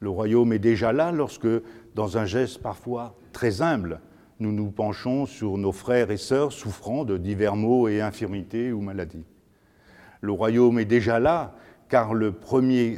[0.00, 1.48] Le royaume est déjà là lorsque,
[1.94, 4.00] dans un geste parfois très humble,
[4.40, 8.80] nous nous penchons sur nos frères et sœurs souffrant de divers maux et infirmités ou
[8.80, 9.24] maladies.
[10.20, 11.54] Le royaume est déjà là,
[11.94, 12.08] car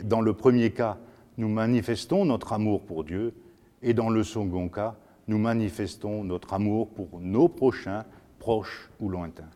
[0.04, 0.96] dans le premier cas,
[1.37, 3.35] nous manifestons notre amour pour Dieu,
[3.82, 4.96] et dans le second cas,
[5.28, 8.06] nous manifestons notre amour pour nos prochains,
[8.38, 9.50] proches ou lointains.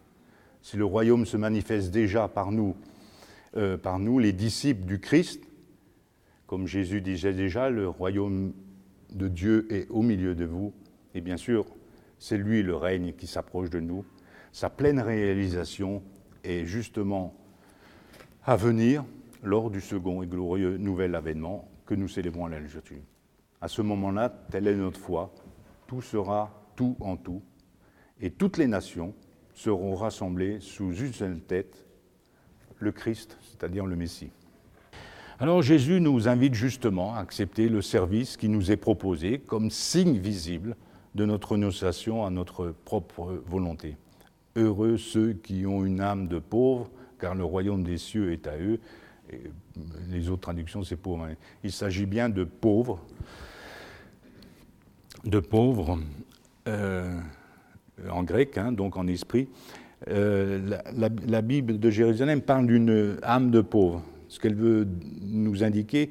[0.60, 2.76] Si le royaume se manifeste déjà par nous
[3.56, 5.42] euh, par nous, les disciples du Christ.
[6.46, 8.52] Comme Jésus disait déjà, le royaume
[9.10, 10.74] de Dieu est au milieu de vous.
[11.14, 11.64] Et bien sûr,
[12.18, 14.04] c'est lui le règne qui s'approche de nous.
[14.52, 16.02] Sa pleine réalisation
[16.44, 17.34] est justement
[18.44, 19.02] à venir
[19.42, 22.58] lors du second et glorieux nouvel avènement que nous célébrons à la.
[23.60, 25.32] À ce moment-là, telle est notre foi,
[25.86, 27.42] tout sera tout en tout,
[28.20, 29.14] et toutes les nations
[29.54, 31.86] seront rassemblées sous une seule tête,
[32.78, 34.30] le Christ, c'est-à-dire le Messie.
[35.38, 40.18] Alors Jésus nous invite justement à accepter le service qui nous est proposé comme signe
[40.18, 40.76] visible
[41.14, 43.96] de notre renonciation à notre propre volonté.
[44.56, 48.58] Heureux ceux qui ont une âme de pauvre, car le royaume des cieux est à
[48.58, 48.80] eux.
[50.10, 51.24] Les autres traductions, c'est pauvre.
[51.24, 51.34] Hein.
[51.62, 53.00] Il s'agit bien de pauvres,
[55.24, 55.98] de pauvres
[56.68, 57.18] euh,
[58.10, 59.48] en grec, hein, donc en esprit,
[60.08, 64.02] euh, la, Bible de Jérusalem parle d'une âme de pauvre.
[64.28, 64.88] Ce qu'elle veut
[65.22, 66.10] nous indiquer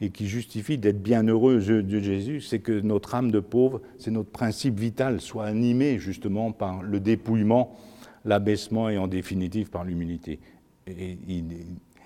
[0.00, 4.30] et qui justifie d'être bienheureux de Jésus, c'est que notre âme de pauvre, c'est notre
[4.30, 7.76] principe vital, soit animé justement par le dépouillement,
[8.24, 10.40] l'abaissement et en définitive par l'humilité.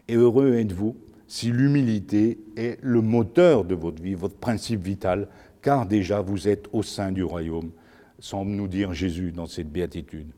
[0.08, 5.28] Heureux êtes-vous si l'humilité est le moteur de votre vie, votre principe vital,
[5.62, 7.70] car déjà vous êtes au sein du royaume,
[8.18, 10.28] semble nous dire Jésus dans cette béatitude.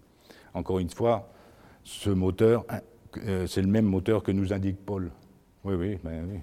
[0.55, 1.33] Encore une fois,
[1.85, 2.65] ce moteur,
[3.27, 5.11] euh, c'est le même moteur que nous indique Paul.
[5.65, 6.39] Oui, oui, ben oui.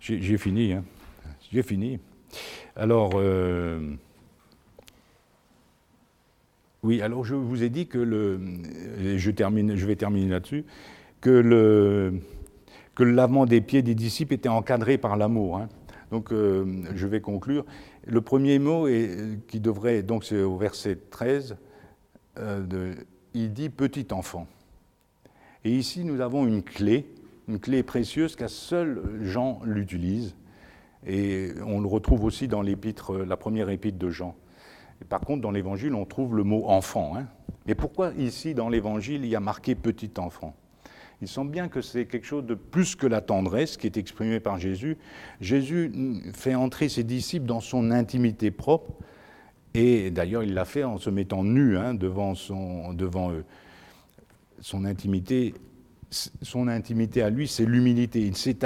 [0.00, 0.72] J'ai fini.
[0.72, 0.84] Hein.
[1.52, 1.98] J'ai fini.
[2.74, 3.94] Alors, euh,
[6.82, 8.40] oui, alors je vous ai dit que le.
[9.16, 10.64] Je, termine, je vais terminer là-dessus.
[11.20, 12.20] Que le,
[12.96, 15.58] que le lavement des pieds des disciples était encadré par l'amour.
[15.58, 15.68] Hein.
[16.10, 17.64] Donc, euh, je vais conclure.
[18.04, 21.56] Le premier mot est, qui devrait, donc c'est au verset 13,
[22.38, 22.94] de,
[23.34, 24.46] il dit petit enfant.
[25.64, 27.06] Et ici, nous avons une clé,
[27.48, 30.34] une clé précieuse qu'un seul Jean l'utilise.
[31.06, 34.34] Et on le retrouve aussi dans l'épître, la première épître de Jean.
[35.08, 37.16] Par contre, dans l'évangile, on trouve le mot enfant.
[37.16, 37.26] Hein.
[37.66, 40.54] Mais pourquoi ici, dans l'évangile, il y a marqué petit enfant
[41.22, 44.40] Il semble bien que c'est quelque chose de plus que la tendresse qui est exprimée
[44.40, 44.98] par Jésus.
[45.40, 45.90] Jésus
[46.34, 48.92] fait entrer ses disciples dans son intimité propre
[49.76, 53.44] et d'ailleurs, il l'a fait en se mettant nu hein, devant, son, devant eux.
[54.62, 55.52] Son intimité,
[56.40, 58.20] son intimité à lui, c'est l'humilité.
[58.22, 58.62] Il s'est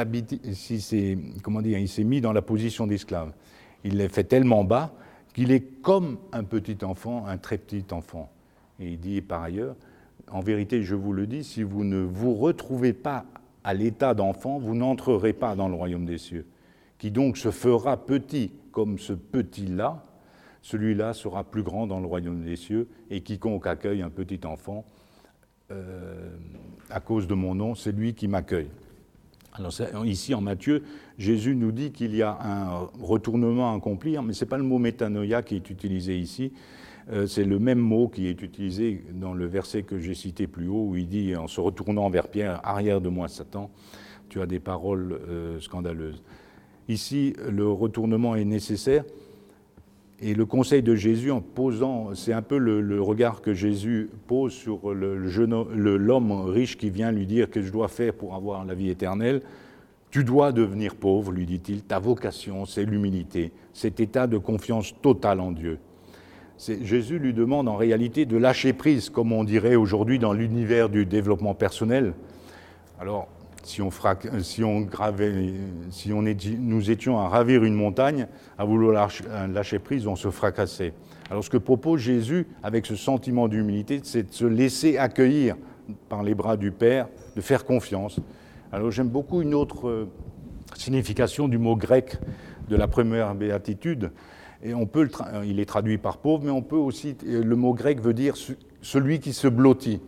[2.05, 3.33] mis dans la position d'esclave.
[3.83, 4.95] Il l'est fait tellement bas
[5.35, 8.31] qu'il est comme un petit enfant, un très petit enfant.
[8.79, 9.75] Et il dit par ailleurs,
[10.31, 13.25] en vérité, je vous le dis, si vous ne vous retrouvez pas
[13.65, 16.47] à l'état d'enfant, vous n'entrerez pas dans le royaume des cieux.
[16.99, 20.05] Qui donc se fera petit comme ce petit-là,
[20.63, 24.85] celui-là sera plus grand dans le royaume des cieux, et quiconque accueille un petit enfant
[25.71, 26.31] euh,
[26.91, 28.71] à cause de mon nom, c'est lui qui m'accueille.
[29.53, 29.73] Alors
[30.05, 30.85] ici en Matthieu,
[31.19, 34.63] Jésus nous dit qu'il y a un retournement à accomplir, mais ce n'est pas le
[34.63, 36.53] mot métanoïa qui est utilisé ici,
[37.27, 40.89] c'est le même mot qui est utilisé dans le verset que j'ai cité plus haut,
[40.91, 43.71] où il dit, en se retournant vers Pierre, arrière de moi Satan,
[44.31, 46.23] tu as des paroles euh, scandaleuses.
[46.89, 49.05] Ici, le retournement est nécessaire
[50.21, 54.53] Et le conseil de Jésus en posant, c'est un peu le, regard que Jésus pose
[54.53, 58.91] sur l'homme riche qui vient lui dire que je dois faire pour avoir la vie
[58.91, 59.43] éternelle.
[60.11, 61.83] Tu dois devenir pauvre, lui dit-il.
[61.83, 65.79] Ta vocation, c'est l'humilité, cet état de confiance totale en Dieu.
[66.83, 71.07] Jésus lui demande en réalité de lâcher prise, comme on dirait aujourd'hui dans l'univers du
[71.07, 72.13] développement personnel.
[73.01, 73.29] Alors,
[73.63, 73.91] si on,
[74.43, 75.55] si on, gravait,
[75.91, 78.27] si on nous étions à ravir une montagne,
[78.59, 79.11] à vouloir
[79.49, 80.93] lâcher prise, on se fracassait.
[81.31, 85.57] Alors ce que propose Jésus avec ce sentiment d'humilité, c'est de se laisser accueillir
[86.09, 88.19] par les bras du Père, de faire confiance.
[88.73, 90.09] Alors j'aime beaucoup une autre euh,
[90.77, 92.17] signification du mot grec
[92.69, 94.11] de la première béatitude.
[94.63, 95.09] Et on peut
[95.45, 98.35] il est traduit par pauvre, mais on peut aussi, le mot grec veut dire
[98.83, 100.01] celui qui se blottit.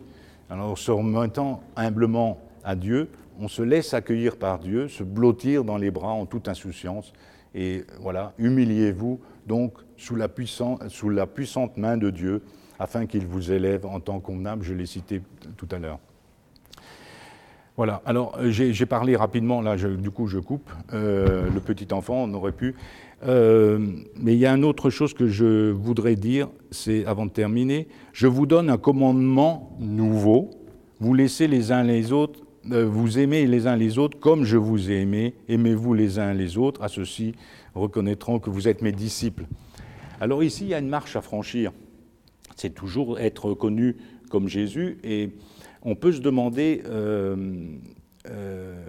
[0.49, 5.77] Alors se remettant humblement à Dieu, on se laisse accueillir par Dieu, se blottir dans
[5.77, 7.13] les bras en toute insouciance.
[7.55, 12.41] Et voilà, humiliez-vous donc sous la, puissante main de Dieu,
[12.79, 15.21] afin qu'il vous élève en tant convenable, je l'ai cité
[15.57, 15.99] tout à l'heure.
[17.75, 22.15] Voilà, alors euh, j'ai parlé rapidement, là du coup je coupe, euh, le petit enfant,
[22.15, 22.75] on aurait pu.
[23.25, 23.79] Euh,
[24.19, 27.87] mais il y a une autre chose que je voudrais dire, c'est avant de terminer,
[28.11, 30.51] je vous donne un commandement nouveau,
[30.99, 34.89] vous laissez les uns les autres vous aimez les uns les autres comme je vous
[34.89, 37.35] ai aimé, aimez-vous les uns les autres, à ceux-ci
[37.75, 39.45] reconnaîtront que vous êtes mes disciples.
[40.21, 41.71] Alors ici, il y a une marche à franchir.
[42.55, 43.97] C'est toujours être reconnu
[44.29, 45.31] comme Jésus, et
[45.81, 47.35] on peut se demander euh,
[48.29, 48.85] euh,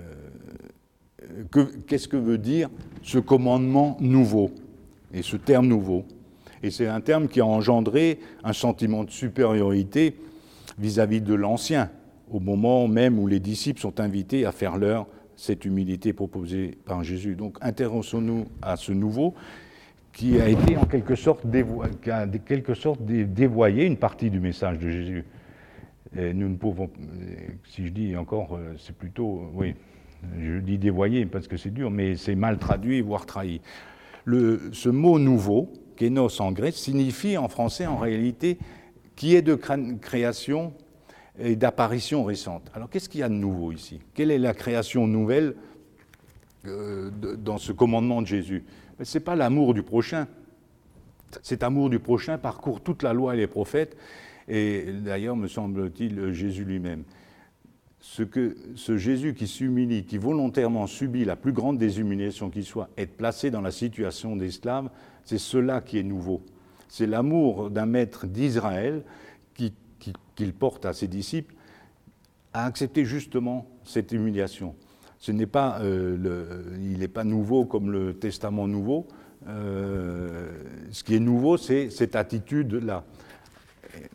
[1.86, 2.68] qu'est-ce que veut dire
[3.02, 4.50] ce commandement nouveau,
[5.12, 6.04] et ce terme nouveau?
[6.62, 10.16] Et c'est un terme qui a engendré un sentiment de supériorité
[10.78, 11.90] vis-à-vis -vis de l'ancien,
[12.30, 17.02] au moment même où les disciples sont invités à faire leur cette humilité proposée par
[17.02, 17.34] Jésus.
[17.34, 19.34] Donc intéressons-nous à ce nouveau
[20.12, 21.92] qui a été en quelque sorte, dévoyé,
[23.26, 25.24] dévoyé une partie du message de Jésus.
[26.16, 26.88] Nous ne pouvons,
[27.64, 29.74] si je dis encore, euh, c'est plutôt, oui,
[30.40, 33.60] je dis dévoyé parce que c'est dur, mais c'est mal traduit, voire trahi.
[34.26, 38.58] Ce mot nouveau, kénos en grec, signifie en français en réalité
[39.16, 40.72] qui est de création
[41.38, 42.70] et d'apparition récente.
[42.74, 44.00] Alors qu'est-ce qu'il y a de nouveau ici?
[44.14, 45.54] Quelle est la création nouvelle
[46.66, 48.64] euh, dans ce commandement de Jésus?
[49.02, 50.26] Ce n'est pas l'amour du prochain.
[51.42, 53.96] Cet amour du prochain parcourt toute la loi et les prophètes,
[54.46, 57.02] et d'ailleurs, me semble-t-il, Jésus lui-même.
[58.06, 62.62] Ce, que, ce Jésus qui s'humilie, qui volontairement subit la plus grande des humiliations qui
[62.62, 64.90] soit, être placé dans la situation d'esclave,
[65.24, 66.42] c'est cela qui est nouveau.
[66.86, 69.02] C'est l'amour d'un maître d'Israël
[69.54, 69.72] qui
[70.34, 71.54] qu'il porte à ses disciples,
[72.52, 74.74] à accepter justement cette humiliation.
[75.18, 79.06] Ce n'est pas, euh, il n'est pas nouveau comme le Testament nouveau.
[79.48, 80.50] Euh,
[80.90, 83.04] ce qui est nouveau, c'est cette attitude-là.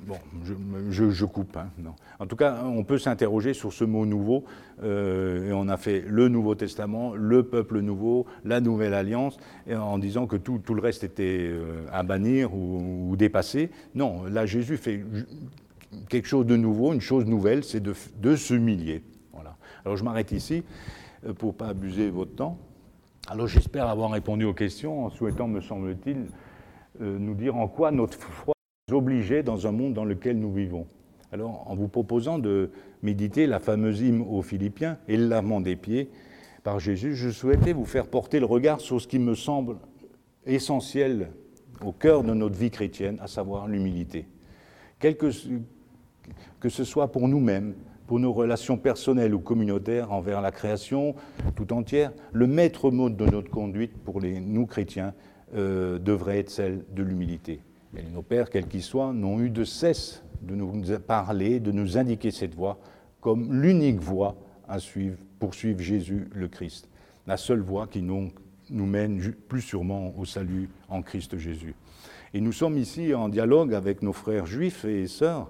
[0.02, 0.18] Bon,
[0.90, 1.58] je, coupe.
[1.58, 1.70] Hein.
[2.20, 4.46] En tout cas, on peut s'interroger sur ce mot nouveau.
[4.84, 9.38] Euh, et on a fait le Nouveau Testament, le peuple nouveau, la Nouvelle Alliance,
[9.72, 11.52] en disant que tout, le reste était
[11.92, 13.72] à bannir ou, ou dépassé.
[13.96, 15.04] Non, là, Jésus fait
[16.08, 19.04] quelque chose de nouveau, une chose nouvelle, c'est de, de s'humilier.
[19.34, 19.56] Voilà.
[19.86, 20.64] Alors je m'arrête ici
[21.26, 22.58] euh, pour ne pas abuser votre temps.
[23.28, 26.26] Alors j'espère avoir répondu aux questions en souhaitant, me semble-t-il,
[27.02, 28.54] euh, nous dire en quoi notre foi
[28.94, 30.88] obligeait dans un monde dans lequel nous vivons.
[31.32, 32.72] Alors en vous proposant de
[33.04, 36.10] méditer la fameuse hymne aux Philippiens et le lavement des pieds
[36.64, 39.78] par Jésus, je souhaitais vous faire porter le regard sur ce qui me semble
[40.46, 41.30] essentiel
[41.86, 44.26] au cœur de notre vie chrétienne, à savoir l'humilité.
[45.00, 47.76] Que ce soit pour nous-mêmes,
[48.08, 51.16] pour nos relations personnelles ou communautaires envers la création
[51.56, 55.14] tout entière, le maître mot de notre conduite pour les, nous chrétiens
[55.56, 57.62] euh, devrait être celle de l'humilité.
[57.94, 62.32] Nos pères, quels qu'ils soient, n'ont eu de cesse de nous parler, de nous indiquer
[62.32, 62.80] cette voie
[63.20, 64.36] comme l'unique voie
[64.68, 65.18] à suivre
[65.80, 66.88] Jésus le Christ,
[67.28, 68.32] la seule voie qui nous,
[68.70, 71.76] nous mène plus sûrement au salut en Christ Jésus.
[72.34, 75.50] Et nous sommes ici en dialogue avec nos frères juifs et sœurs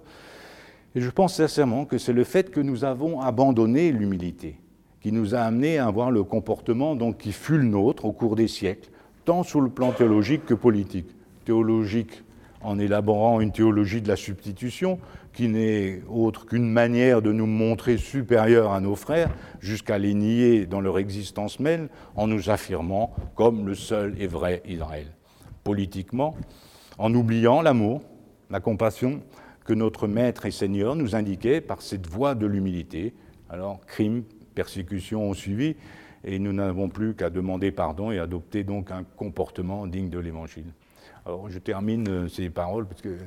[0.96, 4.56] et je pense sincèrement que c'est le fait que nous avons abandonné l'humilité
[5.02, 8.36] qui nous a amené à avoir le comportement donc, qui fut le nôtre au cours
[8.36, 8.90] des siècles,
[9.26, 11.08] tant sur le plan théologique que politique.
[11.46, 12.24] Théologique
[12.62, 15.00] en élaborant une théologie de la substitution,
[15.34, 19.30] qui n'est autre qu'une manière de nous montrer supérieurs à nos frères,
[19.60, 24.62] jusqu'à les nier dans leur existence même, en nous affirmant comme le seul et vrai
[24.68, 25.08] Israël.
[25.64, 26.36] Politiquement,
[26.98, 28.02] en oubliant l'amour,
[28.50, 29.22] la compassion,
[29.64, 33.14] que notre Maître et Seigneur nous indiquait par cette voie de l'humilité.
[33.50, 34.24] Alors, crime,
[34.56, 35.76] persécution ont suivi,
[36.24, 40.74] et nous n'avons plus qu'à demander pardon et adopter donc un comportement digne de l'Évangile.
[41.50, 43.18] Je termine euh, ces paroles parce que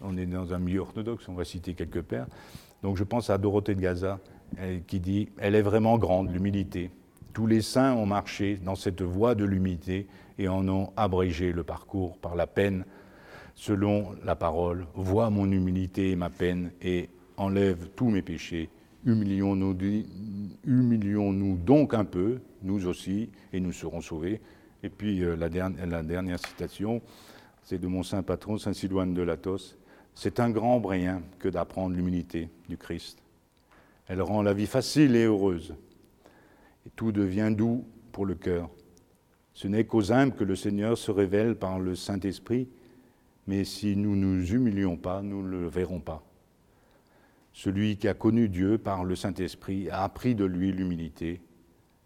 [0.00, 2.26] on est dans un milieu orthodoxe, on va citer quelques pères.
[2.82, 4.18] Donc je pense à Dorothée de Gaza
[4.86, 6.90] qui dit Elle est vraiment grande, l'humilité.
[7.32, 10.06] Tous les saints ont marché dans cette voie de l'humilité
[10.38, 12.84] et en ont abrégé le parcours par la peine,
[13.54, 14.86] selon la parole.
[14.94, 18.68] Vois mon humilité et ma peine et enlève tous mes péchés.
[19.04, 19.76] Humilions-nous
[20.64, 24.40] humilions donc un peu, nous aussi, et nous serons sauvés.
[24.84, 27.00] Et puis euh, la, dernière, citation,
[27.62, 29.78] c'est de mon saint patron, saint Sidoine de Latos.
[30.14, 33.18] C'est un grand bréen que d'apprendre l'humilité du Christ.
[34.06, 35.74] Elle rend la vie facile et heureuse.
[36.96, 38.68] Tout devient doux pour le cœur.
[39.54, 42.68] Ce n'est qu'aux humbles que le Seigneur se révèle par le Saint-Esprit,
[43.46, 46.22] mais si nous ne nous humilions pas, nous ne le verrons pas.
[47.54, 51.40] Celui qui a connu Dieu par le Saint-Esprit a appris de lui l'humilité.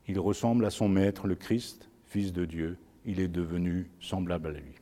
[0.07, 2.79] Il ressemble à son Maître, le Christ, Fils de Dieu.
[3.05, 4.78] Il est devenu semblable à lui.